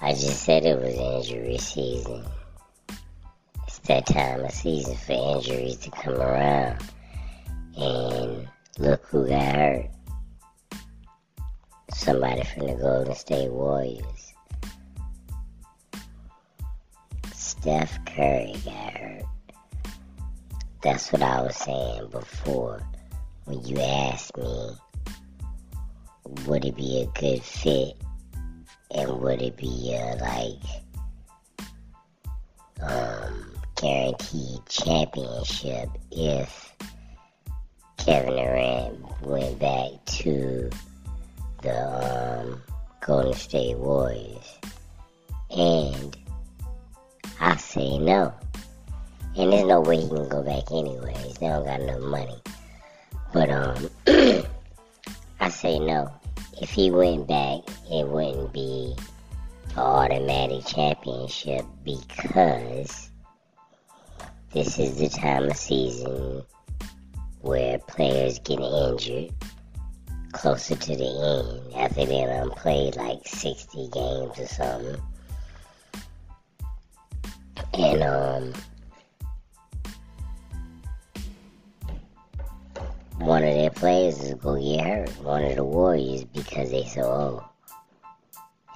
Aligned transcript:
I 0.00 0.12
just 0.12 0.44
said 0.44 0.64
it 0.64 0.78
was 0.78 0.94
injury 0.94 1.58
season. 1.58 2.24
It's 3.66 3.80
that 3.80 4.06
time 4.06 4.44
of 4.44 4.52
season 4.52 4.96
for 4.96 5.36
injuries 5.36 5.76
to 5.78 5.90
come 5.90 6.14
around. 6.14 6.78
And 7.76 8.48
look 8.78 9.04
who 9.06 9.28
got 9.28 9.54
hurt. 9.56 9.90
Somebody 11.92 12.44
from 12.44 12.68
the 12.68 12.74
Golden 12.74 13.14
State 13.16 13.50
Warriors. 13.50 14.34
Steph 17.34 17.98
Curry 18.04 18.54
got 18.64 18.96
hurt. 18.96 19.24
That's 20.80 21.10
what 21.10 21.22
I 21.22 21.42
was 21.42 21.56
saying 21.56 22.08
before 22.10 22.86
when 23.46 23.64
you 23.64 23.80
asked 23.80 24.36
me 24.36 24.70
would 26.46 26.64
it 26.64 26.76
be 26.76 27.00
a 27.02 27.20
good 27.20 27.42
fit 27.42 27.96
and 28.90 29.20
would 29.20 29.42
it 29.42 29.56
be 29.56 29.94
a 29.94 30.16
like 30.16 30.62
um, 32.82 33.52
guaranteed 33.76 34.60
championship 34.68 35.88
if 36.10 36.74
Kevin 37.96 38.34
Durant 38.36 39.22
went 39.22 39.58
back 39.58 39.90
to 40.06 40.70
the 41.62 42.40
um, 42.40 42.62
Golden 43.00 43.34
State 43.34 43.76
Warriors? 43.76 44.58
And 45.50 46.16
I 47.40 47.56
say 47.56 47.98
no. 47.98 48.32
And 49.36 49.52
there's 49.52 49.66
no 49.66 49.80
way 49.80 50.00
he 50.00 50.08
can 50.08 50.28
go 50.28 50.42
back 50.42 50.70
anyways. 50.72 51.34
They 51.38 51.48
don't 51.48 51.64
got 51.64 51.80
enough 51.80 52.00
money. 52.00 52.42
But 53.32 53.50
um 53.50 53.90
I 55.40 55.48
say 55.50 55.78
no. 55.78 56.10
If 56.60 56.70
he 56.70 56.90
went 56.90 57.28
back, 57.28 57.60
it 57.90 58.06
wouldn't 58.06 58.52
be 58.52 58.96
an 59.70 59.78
automatic 59.78 60.66
championship 60.66 61.64
because 61.84 63.10
this 64.52 64.78
is 64.78 64.98
the 64.98 65.08
time 65.08 65.44
of 65.44 65.56
season 65.56 66.42
where 67.42 67.78
players 67.78 68.40
get 68.40 68.58
injured 68.58 69.32
closer 70.32 70.74
to 70.74 70.96
the 70.96 71.04
end 71.04 71.74
after 71.74 72.04
they 72.04 72.24
done 72.24 72.50
played 72.50 72.96
like 72.96 73.26
60 73.26 73.88
games 73.90 74.38
or 74.38 74.46
something. 74.46 75.02
And 77.74 78.02
um 78.02 78.52
one 83.18 83.42
of 83.42 83.54
their 83.54 83.70
players 83.70 84.20
is 84.20 84.34
gonna 84.34 84.62
get 84.62 84.86
hurt, 84.86 85.22
one 85.22 85.44
of 85.44 85.56
the 85.56 85.64
Warriors, 85.64 86.24
because 86.24 86.70
they 86.70 86.84
so 86.84 87.02
old. 87.02 87.42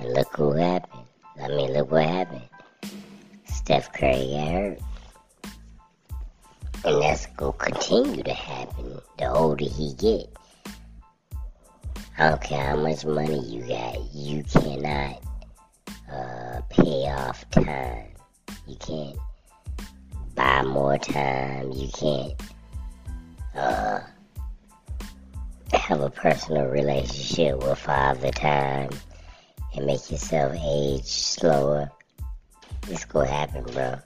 And 0.00 0.12
look 0.14 0.36
who 0.36 0.52
happened. 0.52 1.04
I 1.40 1.48
mean, 1.48 1.72
look 1.72 1.90
what 1.90 2.04
happened. 2.04 2.42
Steph 3.44 3.92
Curry 3.92 4.32
got 4.32 4.52
hurt. 4.52 4.78
And 6.84 7.02
that's 7.02 7.26
gonna 7.26 7.52
continue 7.52 8.24
to 8.24 8.34
happen 8.34 9.00
the 9.18 9.30
older 9.30 9.64
he 9.64 9.94
get. 9.94 10.28
I 12.18 12.30
don't 12.30 12.42
care 12.42 12.66
how 12.66 12.76
much 12.76 13.04
money 13.04 13.38
you 13.46 13.62
got, 13.62 14.12
you 14.12 14.42
cannot 14.42 15.22
uh, 16.12 16.60
pay 16.68 17.06
off 17.08 17.48
time. 17.50 18.08
You 18.66 18.76
can't 18.76 19.16
buy 20.34 20.62
more 20.62 20.98
time. 20.98 21.70
You 21.72 21.88
can't 21.88 22.34
uh, 23.54 24.00
have 25.82 26.00
a 26.00 26.10
personal 26.10 26.66
relationship 26.66 27.58
with 27.60 27.76
Father 27.76 28.30
Time 28.30 28.88
and 29.74 29.84
make 29.84 30.12
yourself 30.12 30.54
age 30.64 31.04
slower. 31.04 31.90
It's 32.88 33.04
gonna 33.04 33.26
happen, 33.26 33.64
bro. 33.64 33.96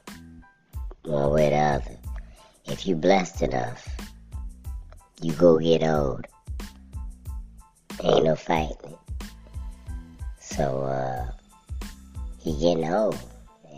One 1.05 1.33
way 1.33 1.49
or 1.49 1.51
the 1.51 1.57
other. 1.57 1.99
If 2.65 2.87
you 2.87 2.97
blessed 2.97 3.43
enough, 3.43 3.87
you 5.21 5.35
go 5.35 5.59
get 5.59 5.83
old. 5.83 6.27
Ain't 8.03 8.25
no 8.25 8.37
fighting. 8.37 8.97
So, 10.41 10.81
uh, 10.81 11.31
he 12.39 12.59
getting 12.59 12.91
old. 12.91 13.19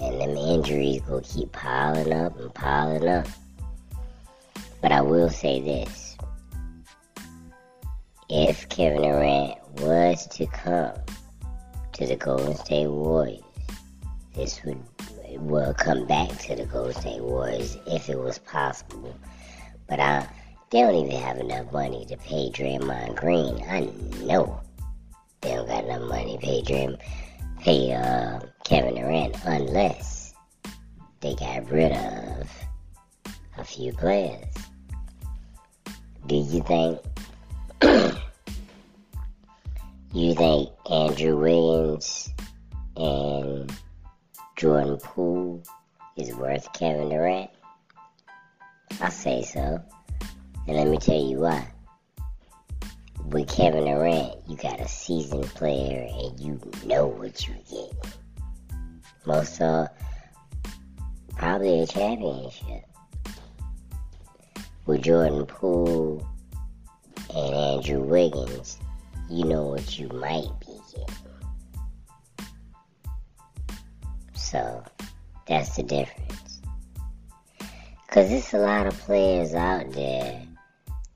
And 0.00 0.20
them 0.20 0.36
injuries 0.36 1.00
gonna 1.00 1.22
keep 1.22 1.50
piling 1.50 2.12
up 2.12 2.38
and 2.38 2.54
piling 2.54 3.08
up. 3.08 3.26
But 4.80 4.92
I 4.92 5.00
will 5.00 5.30
say 5.30 5.60
this 5.60 6.07
if 8.28 8.68
Kevin 8.68 9.02
Durant 9.02 9.56
was 9.80 10.26
to 10.28 10.46
come 10.46 10.92
to 11.92 12.06
the 12.06 12.16
Golden 12.16 12.54
State 12.56 12.88
Warriors, 12.88 13.42
this 14.34 14.62
would 14.64 14.82
will 15.40 15.74
come 15.74 16.06
back 16.06 16.30
to 16.38 16.56
the 16.56 16.64
Golden 16.66 16.94
State 16.94 17.22
Warriors 17.22 17.76
if 17.86 18.08
it 18.08 18.18
was 18.18 18.38
possible. 18.38 19.14
But 19.86 20.00
I, 20.00 20.26
they 20.70 20.80
don't 20.80 20.94
even 20.94 21.16
have 21.20 21.38
enough 21.38 21.72
money 21.72 22.04
to 22.06 22.16
pay 22.16 22.50
Draymond 22.50 23.16
Green. 23.16 23.62
I 23.68 23.88
know 24.24 24.60
they 25.40 25.54
don't 25.54 25.68
got 25.68 25.84
enough 25.84 26.08
money 26.08 26.36
to 26.36 26.44
pay 26.44 26.62
Draymond, 26.62 26.98
pay 27.60 27.92
uh, 27.92 28.40
Kevin 28.64 28.96
Durant 28.96 29.36
unless 29.44 30.34
they 31.20 31.34
got 31.34 31.70
rid 31.70 31.92
of 31.92 32.50
a 33.56 33.64
few 33.64 33.92
players. 33.92 34.44
Do 36.26 36.36
you 36.36 36.62
think 36.62 37.00
you 40.18 40.34
think 40.34 40.70
Andrew 40.90 41.36
Wiggins 41.36 42.30
and 42.96 43.72
Jordan 44.56 44.96
Poole 44.96 45.62
is 46.16 46.34
worth 46.34 46.72
Kevin 46.72 47.10
Durant? 47.10 47.50
I 49.00 49.10
say 49.10 49.42
so. 49.42 49.80
And 50.66 50.76
let 50.76 50.88
me 50.88 50.98
tell 50.98 51.22
you 51.22 51.38
why. 51.38 51.68
With 53.26 53.48
Kevin 53.48 53.84
Durant, 53.84 54.34
you 54.48 54.56
got 54.56 54.80
a 54.80 54.88
seasoned 54.88 55.46
player 55.54 56.08
and 56.10 56.40
you 56.40 56.60
know 56.84 57.06
what 57.06 57.46
you 57.46 57.54
get. 57.70 58.16
Most 59.24 59.60
of 59.60 59.88
probably 61.36 61.82
a 61.82 61.86
championship. 61.86 62.84
With 64.86 65.02
Jordan 65.02 65.46
Poole 65.46 66.26
and 67.34 67.54
Andrew 67.54 68.00
Wiggins, 68.00 68.78
you 69.30 69.44
know 69.44 69.66
what 69.66 69.98
you 69.98 70.08
might 70.08 70.48
be 70.60 70.78
getting. 70.90 71.14
So, 74.34 74.82
that's 75.46 75.76
the 75.76 75.82
difference. 75.82 76.60
Because 78.06 78.30
there's 78.30 78.54
a 78.54 78.58
lot 78.58 78.86
of 78.86 78.94
players 79.00 79.54
out 79.54 79.92
there 79.92 80.42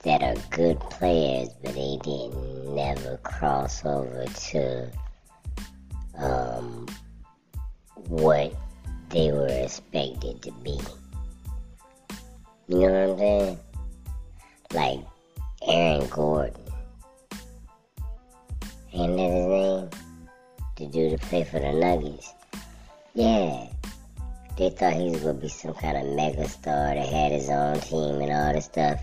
that 0.04 0.22
are 0.22 0.34
good 0.50 0.78
players, 0.80 1.48
but 1.62 1.74
they 1.74 1.98
didn't 2.02 2.74
never 2.74 3.16
cross 3.18 3.84
over 3.84 4.24
to 4.26 4.90
um, 6.18 6.86
what 8.08 8.54
they 9.10 9.32
were 9.32 9.48
expected 9.48 10.42
to 10.42 10.52
be. 10.62 10.78
You 12.68 12.88
know 12.88 13.08
what 13.08 13.10
I'm 13.10 13.18
saying? 13.18 13.58
Like 14.72 15.00
Aaron 15.66 16.08
Gordon. 16.08 16.61
His 18.92 19.06
name? 19.06 19.88
The 20.76 20.86
dude 20.86 21.18
to 21.18 21.26
play 21.26 21.44
for 21.44 21.58
the 21.58 21.72
Nuggets. 21.72 22.30
Yeah. 23.14 23.68
They 24.58 24.68
thought 24.68 24.92
he 24.92 25.08
was 25.08 25.20
gonna 25.20 25.32
be 25.32 25.48
some 25.48 25.72
kind 25.72 25.96
of 25.96 26.14
mega 26.14 26.46
star 26.46 26.94
that 26.94 27.08
had 27.08 27.32
his 27.32 27.48
own 27.48 27.80
team 27.80 28.20
and 28.20 28.30
all 28.30 28.52
this 28.52 28.66
stuff. 28.66 29.00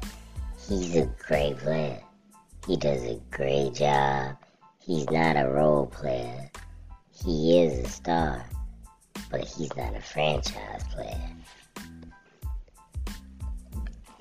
He's 0.67 0.95
a 0.95 1.09
great 1.25 1.57
player. 1.57 1.99
He 2.67 2.77
does 2.77 3.01
a 3.03 3.19
great 3.31 3.73
job. 3.73 4.37
He's 4.79 5.09
not 5.09 5.35
a 5.35 5.49
role 5.49 5.87
player. 5.87 6.51
He 7.25 7.59
is 7.59 7.79
a 7.79 7.89
star, 7.89 8.45
but 9.31 9.43
he's 9.43 9.75
not 9.75 9.95
a 9.95 10.01
franchise 10.01 10.83
player. 10.93 11.31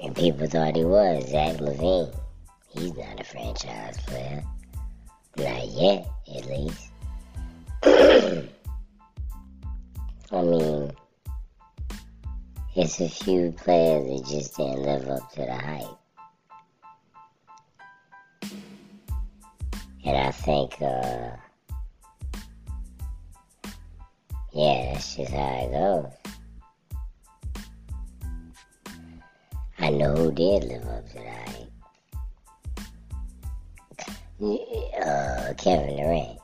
And 0.02 0.16
people 0.16 0.46
thought 0.46 0.76
he 0.76 0.84
was 0.86 1.28
Zach 1.28 1.58
LaVine. 1.58 2.18
He's 2.70 2.94
not 2.94 3.20
a 3.20 3.24
franchise 3.24 3.98
player. 4.06 4.42
Not 5.38 5.68
yet, 5.68 6.10
at 6.36 6.46
least. 6.46 6.90
I 10.32 10.42
mean, 10.42 10.92
it's 12.74 13.00
a 13.00 13.08
few 13.08 13.52
players 13.52 14.20
that 14.20 14.28
just 14.28 14.56
didn't 14.56 14.82
live 14.82 15.08
up 15.08 15.30
to 15.32 15.42
the 15.42 15.54
hype. 15.54 15.98
And 20.04 20.16
I 20.16 20.32
think, 20.32 20.74
uh, 20.82 21.36
yeah, 24.52 24.92
that's 24.92 25.14
just 25.14 25.30
how 25.30 25.58
it 25.62 25.70
goes. 25.70 26.12
I 29.78 29.90
know 29.90 30.16
who 30.16 30.32
did 30.32 30.64
live 30.64 30.86
up 30.88 30.97
Uh, 34.40 35.52
Kevin 35.58 35.96
Durant. 35.96 36.38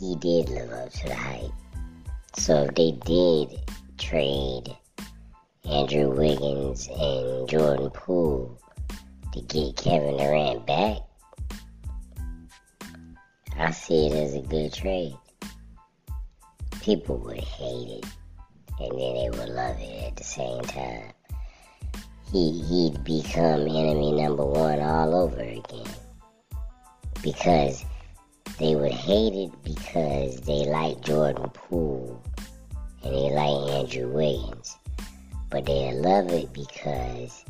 He 0.00 0.16
did 0.16 0.48
live 0.48 0.72
up 0.72 0.90
to 0.90 1.06
the 1.06 1.14
hype. 1.14 1.52
So 2.36 2.64
if 2.64 2.74
they 2.74 2.90
did 2.90 3.60
trade 3.98 4.76
Andrew 5.64 6.10
Wiggins 6.10 6.88
and 6.88 7.48
Jordan 7.48 7.90
Poole 7.90 8.58
to 9.32 9.40
get 9.42 9.76
Kevin 9.76 10.16
Durant 10.16 10.66
back, 10.66 10.98
I 13.56 13.70
see 13.70 14.08
it 14.08 14.12
as 14.12 14.34
a 14.34 14.40
good 14.40 14.72
trade. 14.72 15.16
People 16.82 17.18
would 17.18 17.38
hate 17.38 18.02
it, 18.02 18.06
and 18.80 18.90
then 18.90 19.14
they 19.14 19.30
would 19.30 19.50
love 19.50 19.76
it 19.78 20.04
at 20.04 20.16
the 20.16 20.24
same 20.24 20.62
time. 20.62 21.12
He 22.32 22.60
he'd 22.62 23.04
become 23.04 23.60
enemy 23.60 24.20
number 24.20 24.44
one 24.44 24.80
all 24.80 25.14
over 25.14 25.40
again 25.40 25.94
because 27.26 27.84
they 28.60 28.76
would 28.76 28.92
hate 28.92 29.34
it 29.34 29.64
because 29.64 30.40
they 30.42 30.64
like 30.66 31.00
Jordan 31.00 31.50
Poole 31.50 32.22
and 33.02 33.12
they 33.12 33.34
like 33.34 33.72
Andrew 33.72 34.06
Wiggins, 34.12 34.76
but 35.50 35.66
they 35.66 35.92
love 35.92 36.30
it 36.30 36.52
because 36.52 37.44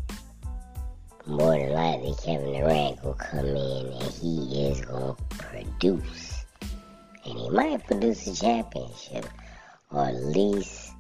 more 1.27 1.59
than 1.59 1.73
likely 1.73 2.15
Kevin 2.25 2.55
Durant 2.55 3.05
will 3.05 3.15
come 3.15 3.45
in 3.45 3.93
and 3.93 4.13
he 4.15 4.67
is 4.67 4.81
going 4.81 5.15
to 5.15 5.23
produce. 5.37 6.47
And 7.27 7.39
he 7.39 7.51
might 7.51 7.87
produce 7.87 8.27
a 8.29 8.35
championship 8.35 9.27
or 9.91 10.07
at 10.07 10.15
least 10.25 10.93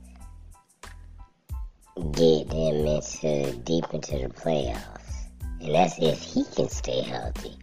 get 2.12 2.50
them 2.50 2.84
into 2.84 3.56
deep 3.64 3.86
into 3.94 4.18
the 4.18 4.28
playoffs. 4.28 5.30
And 5.62 5.74
that's 5.74 5.98
if 5.98 6.20
he 6.20 6.44
can 6.54 6.68
stay 6.68 7.00
healthy. 7.00 7.56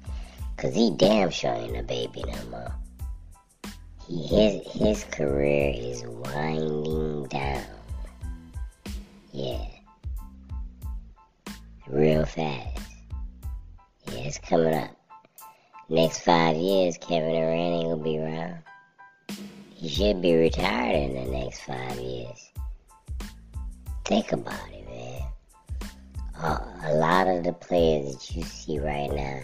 Cause 0.58 0.74
he 0.74 0.92
damn 0.96 1.30
sure 1.30 1.54
ain't 1.54 1.78
a 1.78 1.84
baby 1.84 2.24
no 2.26 2.46
more. 2.52 2.76
He, 4.08 4.28
his, 4.28 4.72
his 4.72 5.04
career 5.06 5.74
is 5.76 6.04
winding 6.04 7.26
down. 7.26 7.64
Yeah 9.32 9.66
real 11.88 12.26
fast. 12.26 12.80
Yeah, 14.08 14.20
it's 14.20 14.40
coming 14.40 14.74
up. 14.74 14.96
Next 15.90 16.20
five 16.22 16.56
years, 16.56 16.98
Kevin 16.98 17.32
Durant 17.32 17.60
ain't 17.60 17.90
gonna 17.90 18.04
be 18.04 18.18
around. 18.18 18.58
He 19.76 19.90
should 19.90 20.22
be 20.22 20.34
retired 20.36 20.96
in 20.96 21.14
the 21.14 21.38
next 21.38 21.62
five 21.62 22.00
years. 22.00 22.52
Think 24.06 24.32
about 24.32 24.70
it, 24.72 24.86
man. 24.90 25.22
A 26.86 26.94
lot 26.96 27.28
of 27.28 27.44
the 27.44 27.54
players 27.54 28.14
that 28.14 28.36
you 28.36 28.44
see 28.44 28.80
right 28.80 29.12
now 29.12 29.42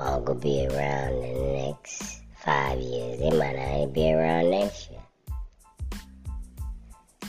are 0.00 0.20
gonna 0.20 0.40
be 0.40 0.66
around 0.66 1.12
in 1.22 1.34
the 1.34 1.52
next 1.68 2.22
five 2.42 2.80
years. 2.80 3.20
They 3.20 3.30
might 3.30 3.56
not 3.56 3.92
be 3.92 4.10
around 4.10 4.50
next 4.50 4.90
year. 4.90 5.00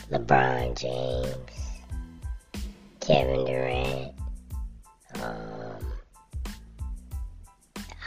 LeBron 0.10 0.80
James, 0.80 2.64
Kevin 3.02 3.46
Durant. 3.46 4.14
Um, 5.22 5.86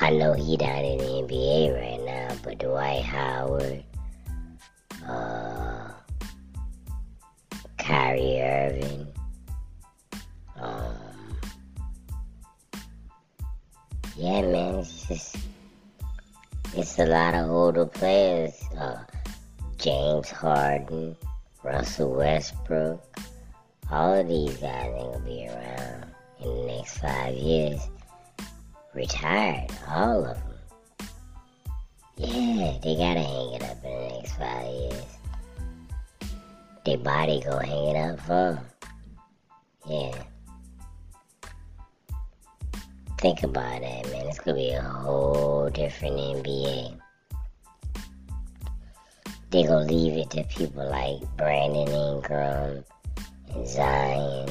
I 0.01 0.11
know 0.11 0.33
he 0.33 0.57
not 0.57 0.85
in 0.85 0.99
the 0.99 1.05
NBA 1.05 1.75
right 1.79 2.05
now, 2.05 2.35
but 2.43 2.59
Dwight 2.59 3.03
Howard, 3.05 3.85
uh, 5.07 5.91
Kyrie 7.79 8.41
Irving, 8.41 9.14
yeah, 14.17 14.43
man, 14.43 14.77
it's 14.77 15.07
just 15.09 15.37
it's 16.77 16.99
a 16.99 17.07
lot 17.07 17.35
of 17.35 17.51
older 17.51 17.87
players. 17.87 18.53
Uh, 18.79 19.03
James 19.79 20.31
Harden, 20.31 21.17
Russell 21.63 22.15
Westbrook. 22.15 23.03
All 23.91 24.15
of 24.15 24.29
these 24.29 24.57
guys 24.59 24.87
ain't 24.87 25.13
gonna 25.13 25.25
be 25.25 25.49
around 25.49 26.07
in 26.41 26.57
the 26.57 26.67
next 26.67 26.99
five 26.99 27.35
years. 27.35 27.81
Retired, 28.95 29.71
all 29.89 30.25
of 30.25 30.37
them. 30.37 31.09
Yeah, 32.17 32.79
they 32.83 32.95
gotta 32.95 33.21
hang 33.21 33.55
it 33.55 33.63
up 33.63 33.85
in 33.85 33.91
the 33.91 34.09
next 34.15 34.33
five 34.37 34.67
years. 34.67 35.05
Their 36.85 36.99
body 36.99 37.41
go 37.45 37.59
hang 37.59 37.87
it 37.89 37.97
up 37.97 38.21
for 38.21 38.29
them. 38.29 38.67
Yeah. 39.89 40.23
Think 43.25 43.43
about 43.43 43.81
that, 43.81 44.13
man. 44.13 44.27
It's 44.27 44.39
gonna 44.39 44.59
be 44.59 44.73
a 44.73 44.83
whole 44.83 45.71
different 45.71 46.17
NBA. 46.17 47.01
They 49.49 49.63
gonna 49.63 49.87
leave 49.87 50.19
it 50.19 50.29
to 50.33 50.45
people 50.45 50.87
like 50.91 51.23
Brandon 51.39 51.89
Ingram, 51.89 52.85
Zion, 53.65 54.51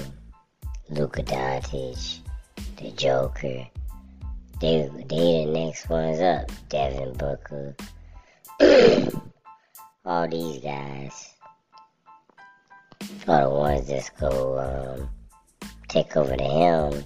Luka 0.89 1.21
Doncic, 1.21 2.17
the 2.77 2.89
Joker. 2.93 3.67
They 4.59 4.89
they 5.07 5.45
the 5.45 5.51
next 5.51 5.87
ones 5.87 6.19
up. 6.19 6.51
Devin 6.69 7.13
Booker. 7.13 7.75
All 10.03 10.27
these 10.27 10.63
guys 10.63 11.31
are 13.27 13.43
the 13.43 13.49
ones 13.51 13.87
that's 13.87 14.09
go 14.09 14.57
um, 14.57 15.09
take 15.89 16.17
over 16.17 16.35
the 16.35 16.43
helm 16.43 17.05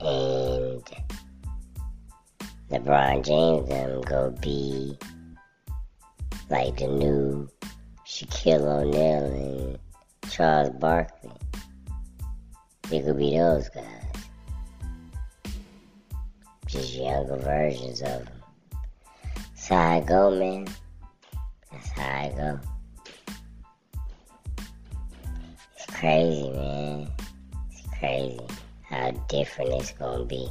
and 0.00 0.82
LeBron 2.70 3.24
James 3.24 3.68
them 3.68 4.00
go 4.02 4.30
be 4.40 4.96
like 6.48 6.78
the 6.78 6.86
new 6.86 7.48
Shaquille 8.06 8.82
O'Neal 8.82 9.24
and 9.24 9.78
Charles 10.30 10.70
Barkley. 10.78 11.30
They 12.88 13.02
could 13.02 13.18
be 13.18 13.36
those 13.36 13.68
guys. 13.68 13.84
Just 16.66 16.94
younger 16.94 17.36
versions 17.36 18.00
of 18.00 18.24
them. 18.24 18.42
That's 19.34 19.68
how 19.68 19.96
I 19.96 20.00
go, 20.00 20.30
man. 20.38 20.66
That's 21.70 21.90
how 21.90 22.02
I 22.02 22.32
go. 22.36 22.60
It's 25.76 25.86
crazy, 25.86 26.50
man. 26.50 27.08
It's 27.70 27.98
crazy 27.98 28.40
how 28.90 29.12
different 29.28 29.72
it's 29.74 29.92
gonna 29.92 30.24
be. 30.24 30.48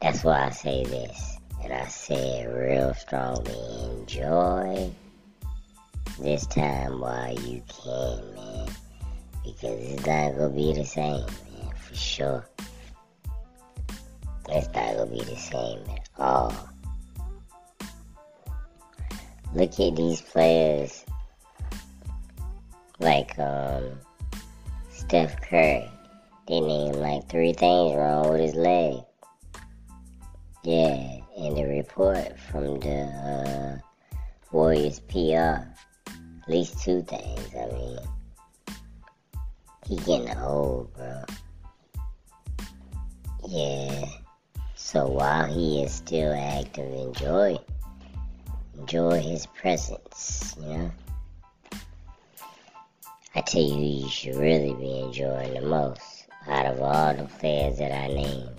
That's 0.00 0.22
why 0.22 0.46
I 0.46 0.50
say 0.50 0.84
this, 0.84 1.38
and 1.62 1.72
I 1.72 1.86
say 1.88 2.40
it 2.40 2.46
real 2.46 2.94
strongly. 2.94 3.54
Enjoy 3.90 4.90
this 6.20 6.46
time 6.46 7.00
while 7.00 7.34
you 7.34 7.62
can, 7.66 8.34
man. 8.34 8.68
Because 9.44 9.80
it's 9.80 10.06
not 10.06 10.36
gonna 10.36 10.50
be 10.50 10.72
the 10.72 10.84
same, 10.84 11.26
man, 11.26 11.74
for 11.76 11.94
sure. 11.94 12.48
It's 14.48 14.66
not 14.68 14.94
gonna 14.96 15.06
be 15.06 15.24
the 15.24 15.36
same 15.36 15.80
at 15.90 16.08
all. 16.18 16.54
Look 19.54 19.78
at 19.80 19.96
these 19.96 20.20
players 20.20 21.04
like 23.00 23.36
um 23.38 23.98
Steph 24.90 25.40
Curry. 25.40 25.90
They 26.46 26.60
named 26.60 26.96
like 26.96 27.28
three 27.28 27.54
things 27.54 27.96
wrong 27.96 28.30
with 28.30 28.40
his 28.40 28.54
leg. 28.54 28.96
Yeah, 30.62 31.20
in 31.36 31.54
the 31.54 31.64
report 31.64 32.38
from 32.38 32.80
the 32.80 33.00
uh, 33.00 33.78
Warriors 34.52 35.00
PR. 35.00 35.64
At 36.06 36.48
least 36.48 36.82
two 36.82 37.02
things, 37.02 37.54
I 37.54 37.66
mean. 37.72 37.98
He 39.86 39.96
getting 39.96 40.36
old, 40.38 40.92
bro. 40.94 41.24
Yeah. 43.48 44.06
So 44.74 45.06
while 45.06 45.46
he 45.46 45.82
is 45.82 45.92
still 45.92 46.34
active, 46.34 46.92
enjoy. 46.92 47.58
Enjoy 48.78 49.20
his 49.20 49.46
presence, 49.46 50.54
you 50.60 50.68
know? 50.68 50.92
I 53.34 53.40
tell 53.40 53.62
you 53.62 54.04
you 54.04 54.08
should 54.08 54.36
really 54.36 54.74
be 54.74 55.00
enjoying 55.00 55.54
the 55.54 55.62
most. 55.62 56.13
Out 56.46 56.66
of 56.66 56.80
all 56.82 57.14
the 57.14 57.24
players 57.38 57.78
that 57.78 57.90
I 57.90 58.08
named, 58.08 58.50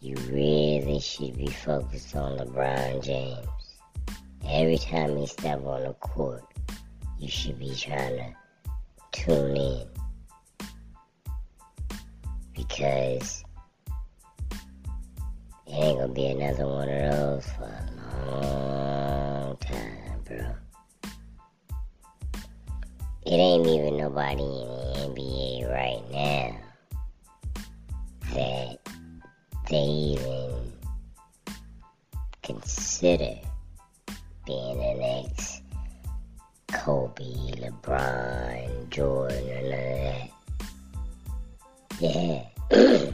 you 0.00 0.16
really 0.28 0.98
should 0.98 1.38
be 1.38 1.46
focused 1.46 2.16
on 2.16 2.36
LeBron 2.36 3.04
James. 3.04 3.46
Every 4.44 4.76
time 4.76 5.16
he 5.16 5.24
step 5.28 5.64
on 5.64 5.84
the 5.84 5.92
court, 5.94 6.42
you 7.20 7.28
should 7.28 7.60
be 7.60 7.76
trying 7.76 8.16
to 8.16 8.34
tune 9.12 9.56
in. 9.56 9.86
Because 12.52 13.44
it 15.68 15.72
ain't 15.72 16.00
gonna 16.00 16.12
be 16.12 16.26
another 16.26 16.66
one 16.66 16.88
of 16.88 17.12
those 17.12 17.46
for 17.52 17.64
a 17.64 18.42
long 18.42 19.56
time, 19.58 20.22
bro. 20.24 20.54
It 23.24 23.32
ain't 23.32 23.66
even 23.66 23.96
nobody 23.96 24.42
in 24.42 24.68
the 24.68 25.14
NBA 25.14 25.70
right 25.72 26.02
now 26.10 26.65
that 28.36 28.78
they 29.68 29.76
even 29.76 30.72
consider 32.42 33.34
being 34.46 34.78
the 34.78 34.94
next 35.24 35.62
Kobe, 36.68 37.24
LeBron, 37.24 38.90
Jordan, 38.90 39.48
or 39.48 39.62
none 39.62 39.72
of 39.72 40.00
that. 40.04 40.30
Yeah. 41.98 42.44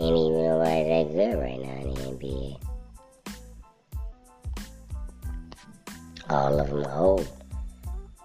Ain't 0.00 0.16
even 0.16 0.44
nobody 0.44 0.88
that 0.88 1.12
good 1.12 1.38
right 1.38 1.60
now 1.60 1.80
in 1.82 1.94
the 1.94 2.00
NBA. 2.00 2.60
All 6.28 6.58
of 6.58 6.68
them 6.70 6.86
old. 6.90 7.28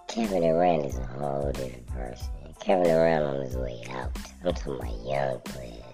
Kevin 0.08 0.42
Durant 0.42 0.86
is 0.86 0.96
a 0.96 1.06
whole 1.06 1.52
different 1.52 1.86
person. 1.88 2.28
Kevin 2.60 2.84
Durant 2.84 3.24
on 3.24 3.40
his 3.42 3.56
way 3.56 3.82
out. 3.90 4.10
I'm 4.44 4.54
talking 4.54 4.74
about 4.74 5.06
young 5.06 5.40
players. 5.40 5.85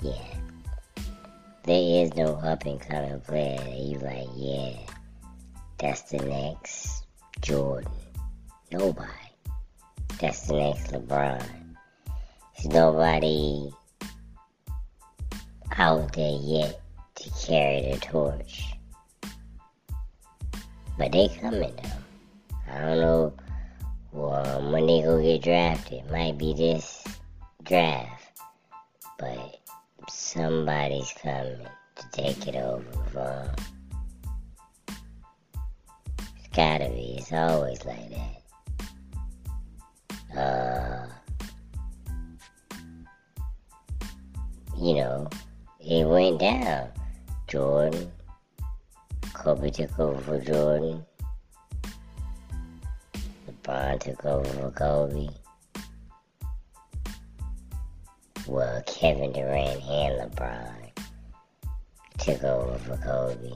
Yeah. 0.00 0.36
There 1.64 2.04
is 2.04 2.14
no 2.14 2.34
up 2.36 2.64
and 2.64 2.80
coming 2.80 3.20
player 3.20 3.58
that 3.58 3.78
you 3.78 3.98
like, 3.98 4.28
yeah, 4.36 4.78
that's 5.78 6.02
the 6.02 6.18
next 6.18 7.04
Jordan. 7.40 7.90
Nobody. 8.70 9.10
That's 10.20 10.46
the 10.46 10.54
next 10.54 10.92
LeBron. 10.92 11.44
There's 12.56 12.74
nobody 12.74 13.70
out 15.76 16.12
there 16.12 16.38
yet 16.40 16.80
to 17.16 17.30
carry 17.46 17.92
the 17.92 17.98
torch. 18.00 18.64
But 20.98 21.12
they 21.12 21.28
coming 21.40 21.74
though. 21.76 22.72
I 22.72 22.80
don't 22.80 23.00
know 23.00 23.32
well, 24.12 24.72
when 24.72 24.86
they 24.86 25.02
go 25.02 25.20
get 25.20 25.42
drafted. 25.42 26.10
Might 26.10 26.38
be 26.38 26.54
this 26.54 27.04
draft. 27.62 28.25
Somebody's 30.36 31.14
coming 31.22 31.66
to 31.94 32.10
take 32.12 32.46
it 32.46 32.56
over 32.56 32.84
from. 33.10 33.48
It's 36.36 36.48
gotta 36.54 36.90
be. 36.90 37.16
It's 37.16 37.32
always 37.32 37.82
like 37.86 38.10
that. 40.34 40.38
Uh, 40.38 41.06
you 44.76 44.96
know, 44.96 45.26
it 45.80 46.06
went 46.06 46.38
down. 46.38 46.90
Jordan, 47.48 48.12
Kobe 49.32 49.70
took 49.70 49.98
over 49.98 50.20
for 50.20 50.38
Jordan. 50.38 51.02
LeBron 53.48 54.00
took 54.00 54.22
over 54.26 54.44
for 54.44 54.70
Kobe. 54.72 55.28
Well, 58.48 58.80
Kevin 58.86 59.32
Durant 59.32 59.82
and 59.82 60.30
LeBron 60.30 60.90
took 62.18 62.44
over 62.44 62.78
for 62.78 62.96
Kobe. 62.98 63.52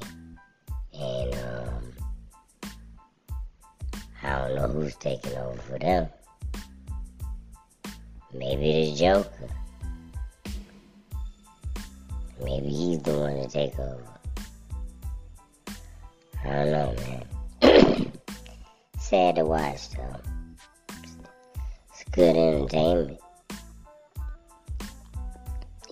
And 0.93 1.35
um, 1.35 1.93
I 4.23 4.39
don't 4.39 4.57
know 4.57 4.69
who's 4.69 4.97
taking 4.97 5.37
over 5.37 5.57
for 5.59 5.79
them. 5.79 6.09
Maybe 8.35 8.91
the 8.91 8.97
Joker. 8.97 9.49
Maybe 12.43 12.69
he's 12.69 12.99
the 13.01 13.13
one 13.17 13.37
to 13.37 13.49
take 13.49 13.79
over. 13.79 14.05
I 16.45 16.65
don't 16.65 16.73
know, 16.73 16.95
man. 17.63 18.13
Sad 18.99 19.37
to 19.37 19.45
watch, 19.45 19.91
though. 19.91 20.21
It's 21.91 22.05
good 22.11 22.37
entertainment. 22.37 23.20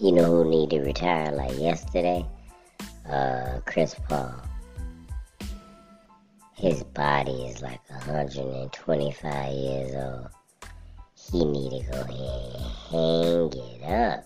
You 0.01 0.13
know 0.13 0.27
who 0.27 0.49
need 0.49 0.71
to 0.71 0.81
retire 0.81 1.33
like 1.33 1.59
yesterday? 1.59 2.25
Uh, 3.11 3.59
Chris 3.67 3.97
Paul. 4.09 4.33
His 6.55 6.85
body 6.85 7.47
is 7.47 7.63
like 7.63 7.81
125 7.91 9.53
years 9.53 9.95
old. 9.97 10.29
He 11.17 11.45
need 11.45 11.83
to 11.83 11.91
go 11.91 12.01
ahead 12.01 12.13
and 12.13 13.53
hang 13.53 13.53
it 13.53 13.83
up. 13.83 14.25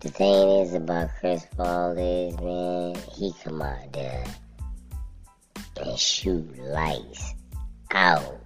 The 0.00 0.08
thing 0.08 0.48
is 0.60 0.72
about 0.72 1.10
Chris 1.20 1.46
Paul 1.54 1.98
is, 1.98 2.40
man, 2.40 2.94
he 3.12 3.34
come 3.44 3.60
out 3.60 3.92
there 3.92 4.24
and 5.78 5.98
shoot 5.98 6.58
lights 6.58 7.34
out 7.90 8.40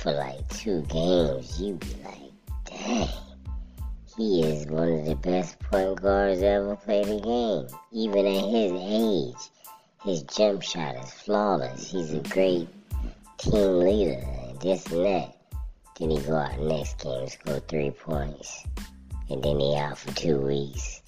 for 0.00 0.12
like 0.12 0.48
two 0.48 0.80
games. 0.88 1.60
You 1.60 1.74
be 1.74 1.94
like, 2.02 2.32
dang. 2.64 3.31
He 4.16 4.42
is 4.42 4.66
one 4.66 4.92
of 4.92 5.06
the 5.06 5.14
best 5.14 5.58
point 5.58 6.02
guards 6.02 6.42
ever 6.42 6.76
played 6.76 7.06
the 7.06 7.18
game. 7.18 7.80
Even 7.92 8.26
at 8.26 8.44
his 8.44 8.72
age, 8.72 9.50
his 10.04 10.22
jump 10.24 10.62
shot 10.62 10.96
is 10.96 11.10
flawless. 11.10 11.90
He's 11.90 12.12
a 12.12 12.18
great 12.18 12.68
team 13.38 13.78
leader 13.78 14.20
and 14.20 14.60
this 14.60 14.84
and 14.88 15.06
that. 15.06 15.38
Then 15.98 16.10
he 16.10 16.18
go 16.18 16.36
out 16.36 16.60
next 16.60 17.02
game, 17.02 17.26
score 17.26 17.60
three 17.60 17.90
points. 17.90 18.66
And 19.30 19.42
then 19.42 19.58
he 19.58 19.76
out 19.76 19.96
for 19.96 20.12
two 20.12 20.38
weeks. 20.40 21.00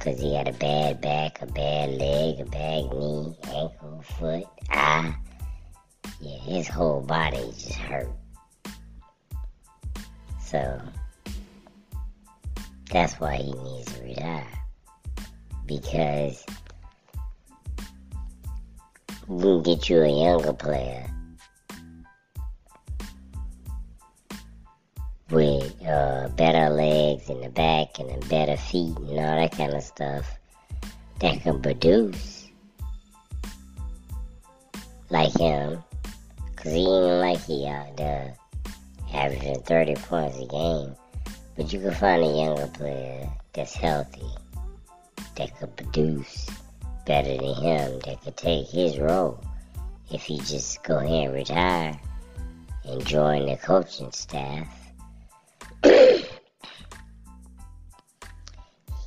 Cause 0.00 0.18
he 0.18 0.34
had 0.34 0.48
a 0.48 0.52
bad 0.52 1.00
back, 1.00 1.40
a 1.42 1.46
bad 1.46 1.90
leg, 1.90 2.40
a 2.40 2.44
bad 2.44 2.92
knee, 2.92 3.36
ankle, 3.44 4.02
foot, 4.18 4.46
eye. 4.70 5.14
Yeah, 6.20 6.38
his 6.38 6.66
whole 6.66 7.02
body 7.02 7.52
just 7.56 7.74
hurt. 7.74 8.10
So 10.40 10.80
that's 12.90 13.14
why 13.14 13.36
he 13.36 13.52
needs 13.52 13.92
to 13.94 14.02
retire. 14.02 14.46
Because 15.66 16.44
we 19.26 19.42
can 19.42 19.62
get 19.62 19.88
you 19.88 20.02
a 20.02 20.24
younger 20.24 20.52
player 20.52 21.10
with 25.30 25.74
uh, 25.84 26.28
better 26.36 26.70
legs 26.70 27.28
in 27.28 27.40
the 27.40 27.48
back 27.48 27.98
and 27.98 28.10
a 28.10 28.26
better 28.28 28.56
feet 28.56 28.96
and 28.96 29.18
all 29.18 29.40
that 29.40 29.52
kind 29.52 29.74
of 29.74 29.82
stuff 29.82 30.38
that 31.20 31.40
can 31.42 31.60
produce 31.60 32.48
like 35.10 35.32
him. 35.36 35.82
Because 36.54 36.72
he 36.72 36.80
ain't 36.80 37.20
like 37.20 37.40
he 37.44 37.66
out 37.66 37.96
there 37.96 38.34
averaging 39.12 39.60
30 39.62 39.94
points 39.96 40.38
a 40.38 40.46
game. 40.46 40.94
But 41.56 41.72
you 41.72 41.80
can 41.80 41.94
find 41.94 42.22
a 42.22 42.26
younger 42.26 42.66
player 42.66 43.28
that's 43.54 43.74
healthy, 43.74 44.28
that 45.36 45.58
could 45.58 45.74
produce 45.74 46.50
better 47.06 47.36
than 47.36 47.54
him, 47.54 48.00
that 48.04 48.20
could 48.22 48.36
take 48.36 48.68
his 48.68 48.98
role 48.98 49.42
if 50.12 50.22
he 50.22 50.38
just 50.38 50.82
go 50.84 50.98
ahead 50.98 51.28
and 51.28 51.34
retire 51.34 51.98
and 52.84 53.06
join 53.06 53.46
the 53.46 53.56
coaching 53.56 54.12
staff. 54.12 54.68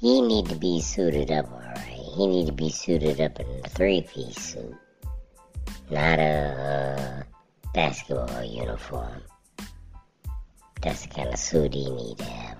he 0.01 0.21
need 0.21 0.47
to 0.47 0.55
be 0.55 0.81
suited 0.81 1.29
up 1.31 1.51
all 1.51 1.59
right. 1.59 1.99
He 2.15 2.25
need 2.25 2.47
to 2.47 2.51
be 2.51 2.69
suited 2.69 3.21
up 3.21 3.39
in 3.39 3.45
a 3.63 3.69
three-piece 3.69 4.37
suit, 4.37 4.75
not 5.91 6.17
a 6.17 7.23
uh, 7.23 7.23
basketball 7.73 8.43
uniform. 8.43 9.21
That's 10.81 11.05
the 11.05 11.13
kind 11.13 11.29
of 11.29 11.39
suit 11.39 11.73
he 11.73 11.89
need 11.89 12.17
to 12.17 12.23
have 12.23 12.59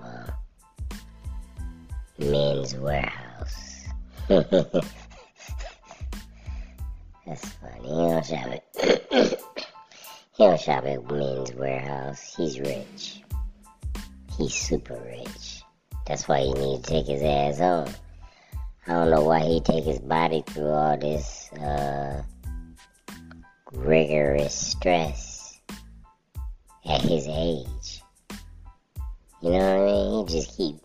Men's 2.20 2.74
Wearhouse. 2.74 3.86
That's 7.26 7.48
funny. 7.48 7.80
He 7.82 7.88
don't 7.88 8.26
shop 8.26 8.46
at 8.46 8.64
he 10.36 10.44
don't 10.44 10.60
shop 10.60 10.84
at 10.84 11.10
Men's 11.10 11.50
Wearhouse. 11.52 12.36
He's 12.36 12.60
rich. 12.60 13.22
He's 14.36 14.54
super 14.54 15.00
rich. 15.06 15.62
That's 16.06 16.28
why 16.28 16.40
he 16.40 16.52
need 16.52 16.84
to 16.84 16.90
take 16.90 17.06
his 17.06 17.22
ass 17.22 17.60
on. 17.60 17.88
I 18.86 18.92
don't 18.92 19.10
know 19.10 19.24
why 19.24 19.40
he 19.40 19.60
take 19.60 19.84
his 19.84 20.00
body 20.00 20.44
through 20.46 20.70
all 20.70 20.98
this 20.98 21.50
uh, 21.52 22.22
rigorous 23.72 24.54
stress 24.54 25.58
at 26.84 27.00
his 27.00 27.26
age. 27.28 27.89
You 29.42 29.50
know 29.50 29.58
what 29.58 29.64
I 29.64 29.86
mean? 29.86 30.28
He 30.28 30.34
just 30.34 30.56
keep 30.56 30.76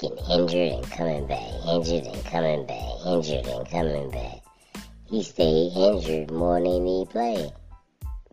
getting 0.00 0.18
injured 0.28 0.72
and 0.72 0.90
coming 0.90 1.26
back, 1.28 1.48
injured 1.68 2.04
and 2.04 2.24
coming 2.24 2.66
back, 2.66 3.06
injured 3.06 3.46
and 3.46 3.70
coming 3.70 4.10
back. 4.10 4.38
He 5.04 5.22
stayed 5.22 5.72
injured 5.76 6.32
more 6.32 6.60
than 6.60 6.84
he 6.84 7.06
played. 7.08 7.52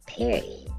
Period. 0.08 0.72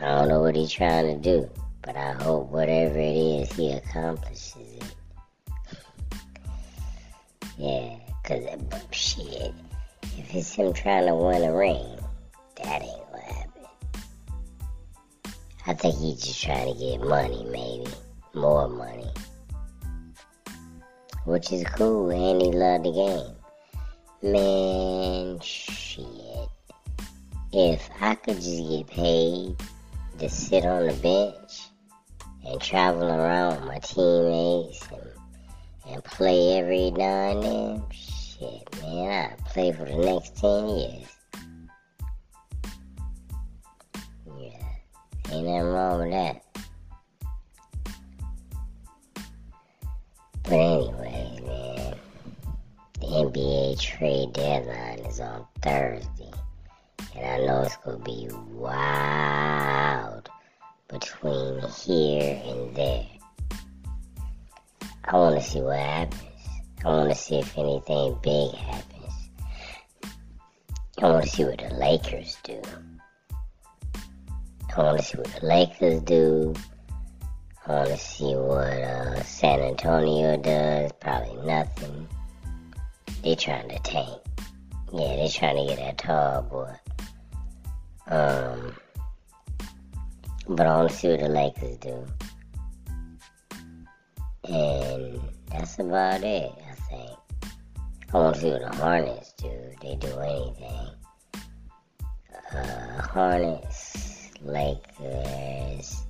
I 0.00 0.06
don't 0.06 0.28
know 0.28 0.40
what 0.40 0.56
he's 0.56 0.72
trying 0.72 1.06
to 1.06 1.20
do, 1.20 1.50
but 1.82 1.96
I 1.96 2.12
hope 2.12 2.48
whatever 2.50 2.98
it 2.98 3.16
is, 3.16 3.52
he 3.52 3.72
accomplishes 3.72 4.56
it. 4.56 4.94
yeah, 7.58 7.96
cause 8.24 8.42
shit, 8.90 9.52
if 10.16 10.34
it's 10.34 10.54
him 10.54 10.72
trying 10.72 11.06
to 11.06 11.14
win 11.14 11.42
a 11.42 11.54
ring, 11.54 11.98
that 12.56 12.82
ain't 12.82 13.03
I 15.66 15.72
think 15.72 15.96
he's 15.96 16.22
just 16.22 16.42
trying 16.42 16.74
to 16.74 16.78
get 16.78 17.00
money, 17.00 17.42
maybe. 17.50 17.90
More 18.34 18.68
money. 18.68 19.10
Which 21.24 21.52
is 21.52 21.64
cool, 21.64 22.10
and 22.10 22.42
he 22.42 22.52
loved 22.52 22.84
the 22.84 22.92
game. 22.92 24.32
Man, 24.32 25.40
shit. 25.40 26.48
If 27.52 27.88
I 27.98 28.14
could 28.16 28.36
just 28.36 28.68
get 28.68 28.86
paid 28.88 29.56
to 30.18 30.28
sit 30.28 30.66
on 30.66 30.86
the 30.86 30.92
bench 30.92 31.62
and 32.46 32.60
travel 32.60 33.04
around 33.04 33.60
with 33.60 33.64
my 33.66 33.78
teammates 33.78 34.86
and, 34.92 35.94
and 35.94 36.04
play 36.04 36.58
every 36.58 36.90
now 36.90 37.30
and 37.30 37.42
then, 37.42 37.82
shit, 37.90 38.82
man, 38.82 39.32
I'd 39.32 39.44
play 39.46 39.72
for 39.72 39.86
the 39.86 39.96
next 39.96 40.36
10 40.36 40.68
years. 40.68 41.08
Nothing 45.42 45.62
wrong 45.62 46.00
with 46.00 46.10
that. 46.12 46.42
But 50.44 50.52
anyway, 50.52 51.40
man, 51.46 51.96
the 53.00 53.06
NBA 53.06 53.80
trade 53.80 54.32
deadline 54.32 54.98
is 55.00 55.20
on 55.20 55.46
Thursday. 55.62 56.30
And 57.16 57.26
I 57.26 57.46
know 57.46 57.62
it's 57.62 57.76
going 57.78 57.98
to 57.98 58.04
be 58.04 58.28
wild 58.52 60.28
between 60.88 61.60
here 61.60 62.42
and 62.44 62.76
there. 62.76 63.06
I 65.04 65.16
want 65.16 65.40
to 65.40 65.48
see 65.48 65.60
what 65.60 65.78
happens. 65.78 66.22
I 66.84 66.88
want 66.88 67.10
to 67.10 67.16
see 67.16 67.38
if 67.38 67.56
anything 67.56 68.18
big 68.22 68.54
happens. 68.54 69.12
I 71.02 71.06
want 71.08 71.24
to 71.24 71.30
see 71.30 71.44
what 71.44 71.58
the 71.58 71.74
Lakers 71.74 72.36
do. 72.42 72.60
I 74.76 74.82
want 74.82 74.98
to 74.98 75.04
see 75.04 75.18
what 75.18 75.40
the 75.40 75.46
Lakers 75.46 76.00
do. 76.02 76.54
I 77.66 77.72
want 77.72 77.88
to 77.90 77.96
see 77.96 78.34
what 78.34 78.66
uh, 78.66 79.22
San 79.22 79.60
Antonio 79.60 80.36
does. 80.36 80.90
Probably 81.00 81.46
nothing. 81.46 82.08
They 83.22 83.36
trying 83.36 83.68
to 83.68 83.78
tank. 83.78 84.20
Yeah, 84.92 85.16
they 85.16 85.28
trying 85.32 85.56
to 85.56 85.74
get 85.74 85.78
that 85.78 85.98
tall 85.98 86.42
boy. 86.42 86.74
Um, 88.08 88.76
but 90.48 90.66
I 90.66 90.76
want 90.76 90.90
to 90.90 90.96
see 90.96 91.08
what 91.08 91.20
the 91.20 91.28
Lakers 91.28 91.76
do. 91.78 92.06
And 94.44 95.20
that's 95.50 95.78
about 95.78 96.22
it, 96.22 96.52
I 96.52 96.74
think. 96.90 97.18
I 98.12 98.18
want 98.18 98.34
to 98.34 98.40
see 98.40 98.50
what 98.50 98.72
the 98.72 98.76
Hornets 98.76 99.32
do. 99.34 99.52
They 99.80 99.94
do 99.96 100.18
anything. 100.18 100.88
Uh, 102.52 103.02
Hornets, 103.02 103.73
Lakers, 104.44 106.04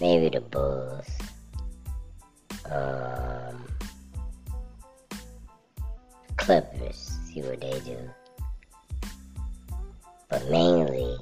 maybe 0.00 0.28
the 0.28 0.40
Bulls. 0.40 1.06
Um, 2.70 3.64
Clippers, 6.36 7.18
see 7.26 7.42
what 7.42 7.60
they 7.60 7.80
do. 7.80 7.98
But 10.28 10.50
mainly, 10.50 11.18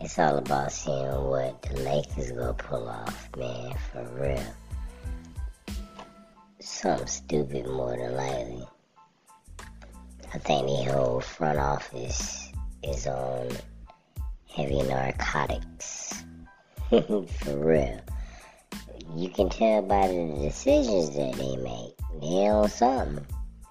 it's 0.00 0.18
all 0.18 0.38
about 0.38 0.72
seeing 0.72 1.24
what 1.24 1.62
the 1.62 1.76
Lakers 1.80 2.32
gonna 2.32 2.54
pull 2.54 2.88
off, 2.88 3.28
man, 3.36 3.74
for 3.92 4.04
real. 4.14 4.54
Something 6.58 7.06
stupid 7.06 7.66
more 7.66 7.96
than 7.96 8.16
likely. 8.16 8.66
I 10.32 10.38
think 10.38 10.66
the 10.66 10.92
whole 10.92 11.20
front 11.20 11.58
office 11.58 12.52
is 12.82 13.06
on 13.06 13.48
heavy 14.54 14.82
narcotics. 14.82 16.24
for 16.90 17.56
real. 17.56 18.00
You 19.14 19.28
can 19.28 19.48
tell 19.48 19.82
by 19.82 20.08
the 20.08 20.38
decisions 20.42 21.14
that 21.16 21.34
they 21.34 21.56
make. 21.56 21.96
They 22.20 22.48
on 22.48 22.68
something. 22.68 23.26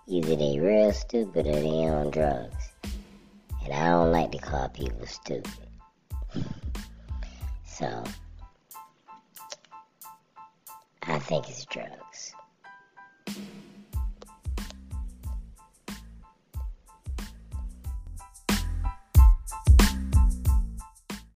Either 0.07 0.35
they 0.35 0.59
real 0.59 0.91
stupid 0.91 1.45
or 1.47 1.59
they 1.59 1.87
on 1.87 2.11
drugs. 2.11 2.69
And 3.63 3.73
I 3.73 3.89
don't 3.89 4.11
like 4.11 4.31
to 4.31 4.37
call 4.37 4.69
people 4.69 5.05
stupid. 5.05 5.51
So, 7.65 8.03
I 11.03 11.17
think 11.19 11.49
it's 11.49 11.65
drugs. 11.65 12.08